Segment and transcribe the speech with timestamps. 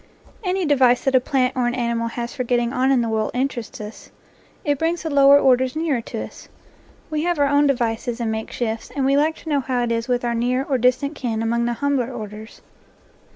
[0.43, 3.07] Any device that a plant or an animal has for get ting on in the
[3.07, 4.09] world interests us;
[4.65, 6.49] it brings the lower orders nearer to us.
[7.11, 9.83] We have our own devices and NATURE LORE makeshifts, and we like to know how
[9.83, 12.61] it is with our near or distant kin among the humbler orders.